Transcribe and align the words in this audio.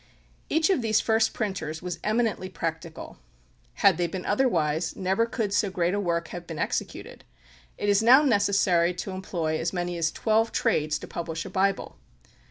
Each 0.49 0.71
of 0.71 0.81
these 0.81 0.99
first 0.99 1.31
printers 1.31 1.83
was 1.83 1.99
eminently 2.03 2.49
practical. 2.49 3.19
Had 3.85 3.97
they 3.99 4.07
been 4.07 4.25
otherwise, 4.25 4.95
never 4.95 5.27
could 5.27 5.53
so 5.53 5.69
great 5.69 5.93
a 5.93 5.99
work 5.99 6.29
have 6.29 6.47
been 6.47 6.57
executed. 6.57 7.23
It 7.77 7.87
is 7.87 8.01
now 8.01 8.23
necessary 8.23 8.95
to 8.95 9.11
employ 9.11 9.59
as 9.59 9.73
many 9.73 9.99
as 9.99 10.11
twelve 10.11 10.51
trades 10.51 10.97
to 10.97 11.07
publish 11.07 11.45
a 11.45 11.51
Bible. 11.51 11.97